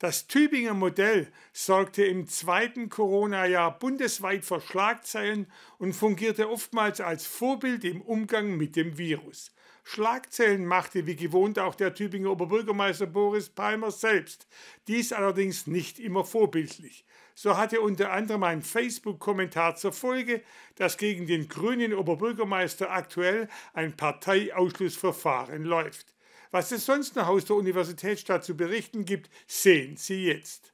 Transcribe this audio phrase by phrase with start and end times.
[0.00, 7.82] Das Tübinger Modell sorgte im zweiten Corona-Jahr bundesweit für Schlagzeilen und fungierte oftmals als Vorbild
[7.82, 9.50] im Umgang mit dem Virus.
[9.82, 14.46] Schlagzeilen machte wie gewohnt auch der Tübinger Oberbürgermeister Boris Palmer selbst,
[14.86, 17.04] dies allerdings nicht immer vorbildlich.
[17.34, 20.42] So hatte unter anderem ein Facebook-Kommentar zur Folge,
[20.76, 26.14] dass gegen den grünen Oberbürgermeister aktuell ein Parteiausschlussverfahren läuft.
[26.50, 30.72] Was es sonst noch aus der Universitätsstadt zu berichten gibt, sehen Sie jetzt.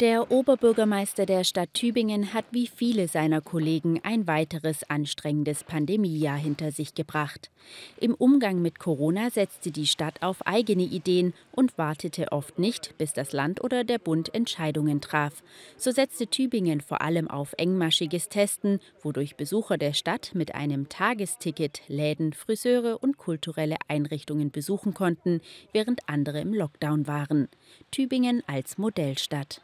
[0.00, 6.70] Der Oberbürgermeister der Stadt Tübingen hat wie viele seiner Kollegen ein weiteres anstrengendes Pandemiejahr hinter
[6.70, 7.50] sich gebracht.
[7.98, 13.14] Im Umgang mit Corona setzte die Stadt auf eigene Ideen und wartete oft nicht, bis
[13.14, 15.42] das Land oder der Bund Entscheidungen traf.
[15.78, 21.80] So setzte Tübingen vor allem auf engmaschiges Testen, wodurch Besucher der Stadt mit einem Tagesticket
[21.88, 25.40] Läden, Friseure und kulturelle Einrichtungen besuchen konnten,
[25.72, 27.48] während andere im Lockdown waren.
[27.90, 29.62] Tübingen als Modellstadt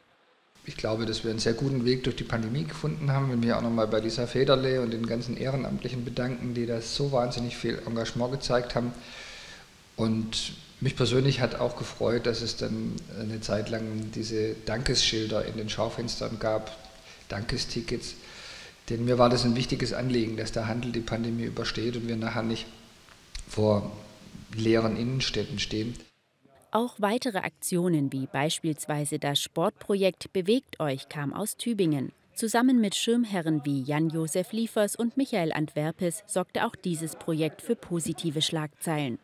[0.64, 3.30] ich glaube, dass wir einen sehr guten Weg durch die Pandemie gefunden haben.
[3.30, 7.10] Wenn wir auch nochmal bei Lisa Federle und den ganzen Ehrenamtlichen bedanken, die da so
[7.10, 8.92] wahnsinnig viel Engagement gezeigt haben.
[9.96, 15.56] Und mich persönlich hat auch gefreut, dass es dann eine Zeit lang diese Dankesschilder in
[15.56, 16.76] den Schaufenstern gab,
[17.28, 18.14] Dankestickets.
[18.88, 22.16] Denn mir war das ein wichtiges Anliegen, dass der Handel die Pandemie übersteht und wir
[22.16, 22.66] nachher nicht
[23.48, 23.90] vor
[24.54, 25.94] leeren Innenstädten stehen.
[26.74, 32.12] Auch weitere Aktionen wie beispielsweise das Sportprojekt Bewegt euch kam aus Tübingen.
[32.34, 38.40] Zusammen mit Schirmherren wie Jan-Josef Liefers und Michael Antwerpes sorgte auch dieses Projekt für positive
[38.40, 39.18] Schlagzeilen.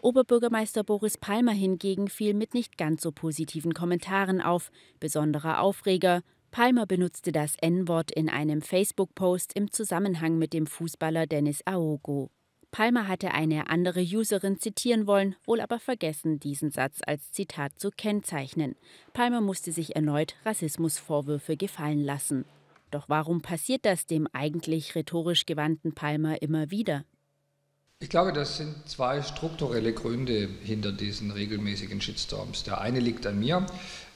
[0.00, 4.70] Oberbürgermeister Boris Palmer hingegen fiel mit nicht ganz so positiven Kommentaren auf.
[4.98, 11.60] Besonderer Aufreger, Palmer benutzte das N-Wort in einem Facebook-Post im Zusammenhang mit dem Fußballer Dennis
[11.66, 12.30] Aogo.
[12.74, 17.92] Palmer hatte eine andere Userin zitieren wollen, wohl aber vergessen, diesen Satz als Zitat zu
[17.92, 18.74] kennzeichnen.
[19.12, 22.44] Palmer musste sich erneut Rassismusvorwürfe gefallen lassen.
[22.90, 27.04] Doch warum passiert das dem eigentlich rhetorisch gewandten Palmer immer wieder?
[28.00, 32.64] Ich glaube, das sind zwei strukturelle Gründe hinter diesen regelmäßigen Shitstorms.
[32.64, 33.64] Der eine liegt an mir.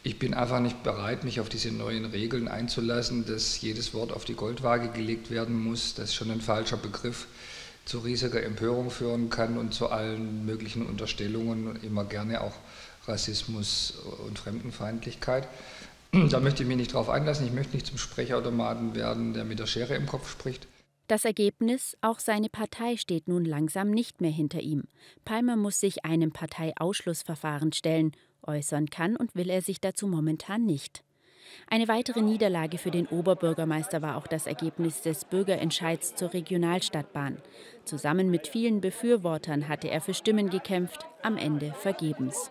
[0.02, 4.24] Ich bin einfach nicht bereit, mich auf diese neuen Regeln einzulassen, dass jedes Wort auf
[4.24, 5.94] die Goldwaage gelegt werden muss.
[5.94, 7.28] Das ist schon ein falscher Begriff
[7.88, 12.52] zu riesiger Empörung führen kann und zu allen möglichen Unterstellungen, immer gerne auch
[13.06, 13.94] Rassismus
[14.26, 15.48] und Fremdenfeindlichkeit.
[16.12, 17.46] Da möchte ich mich nicht drauf einlassen.
[17.46, 20.66] Ich möchte nicht zum Sprechautomaten werden, der mit der Schere im Kopf spricht.
[21.06, 24.84] Das Ergebnis, auch seine Partei steht nun langsam nicht mehr hinter ihm.
[25.24, 28.12] Palmer muss sich einem Parteiausschlussverfahren stellen.
[28.42, 31.02] Äußern kann und will er sich dazu momentan nicht.
[31.68, 37.38] Eine weitere Niederlage für den Oberbürgermeister war auch das Ergebnis des Bürgerentscheids zur Regionalstadtbahn.
[37.84, 42.50] Zusammen mit vielen Befürwortern hatte er für Stimmen gekämpft, am Ende vergebens.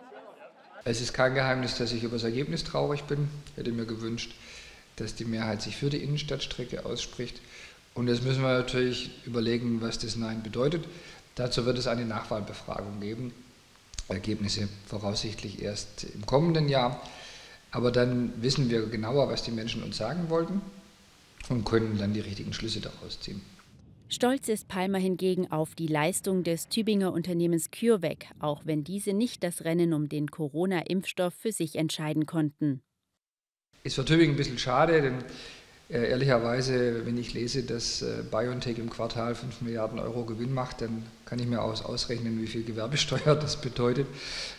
[0.84, 3.28] Es ist kein Geheimnis, dass ich über das Ergebnis traurig bin.
[3.50, 4.34] Ich hätte mir gewünscht,
[4.96, 7.40] dass die Mehrheit sich für die Innenstadtstrecke ausspricht.
[7.94, 10.84] Und jetzt müssen wir natürlich überlegen, was das Nein bedeutet.
[11.34, 13.32] Dazu wird es eine Nachwahlbefragung geben.
[14.08, 17.02] Ergebnisse voraussichtlich erst im kommenden Jahr.
[17.70, 20.60] Aber dann wissen wir genauer, was die Menschen uns sagen wollten
[21.48, 23.40] und können dann die richtigen Schlüsse daraus ziehen.
[24.10, 29.44] Stolz ist Palmer hingegen auf die Leistung des Tübinger Unternehmens CureVac, auch wenn diese nicht
[29.44, 32.80] das Rennen um den Corona-Impfstoff für sich entscheiden konnten.
[33.84, 35.24] Ist für Tübingen ein bisschen schade, denn
[35.90, 40.80] äh, ehrlicherweise, wenn ich lese, dass äh, BioNTech im Quartal 5 Milliarden Euro Gewinn macht,
[40.80, 44.06] dann kann ich mir aus, ausrechnen, wie viel Gewerbesteuer das bedeutet.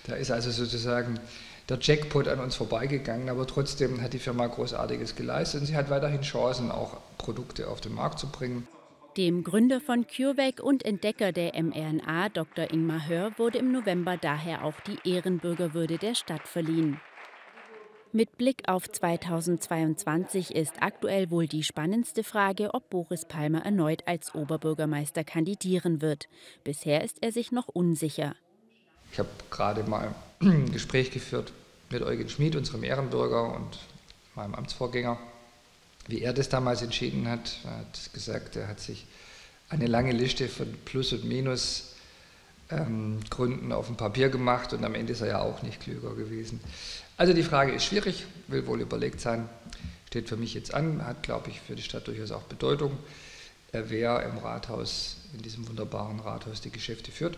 [0.06, 1.20] Da ist also sozusagen
[1.70, 5.90] der Jackpot an uns vorbeigegangen, aber trotzdem hat die Firma Großartiges geleistet und sie hat
[5.90, 8.68] weiterhin Chancen, auch Produkte auf den Markt zu bringen.
[9.18, 12.72] Dem Gründer von CureVac und Entdecker der mRNA, Dr.
[12.72, 17.00] Ingmar Hör, wurde im November daher auch die Ehrenbürgerwürde der Stadt verliehen.
[18.12, 24.34] Mit Blick auf 2022 ist aktuell wohl die spannendste Frage, ob Boris Palmer erneut als
[24.34, 26.28] Oberbürgermeister kandidieren wird.
[26.64, 28.36] Bisher ist er sich noch unsicher.
[29.12, 31.52] Ich habe gerade mal ein Gespräch geführt
[31.90, 33.80] mit Eugen Schmid, unserem Ehrenbürger und
[34.36, 35.18] meinem Amtsvorgänger,
[36.08, 37.58] wie er das damals entschieden hat.
[37.64, 39.06] Er hat gesagt, er hat sich
[39.70, 45.14] eine lange Liste von Plus- und Minus-Gründen ähm, auf dem Papier gemacht und am Ende
[45.14, 46.60] ist er ja auch nicht klüger gewesen.
[47.18, 49.50] Also die Frage ist schwierig, will wohl überlegt sein,
[50.08, 52.98] steht für mich jetzt an, hat, glaube ich, für die Stadt durchaus auch Bedeutung,
[53.72, 57.38] wer im Rathaus, in diesem wunderbaren Rathaus die Geschäfte führt.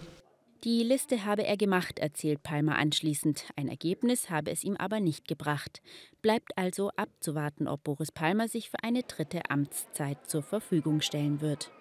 [0.63, 3.45] Die Liste habe er gemacht, erzählt Palmer anschließend.
[3.55, 5.81] Ein Ergebnis habe es ihm aber nicht gebracht.
[6.21, 11.71] Bleibt also abzuwarten, ob Boris Palmer sich für eine dritte Amtszeit zur Verfügung stellen wird.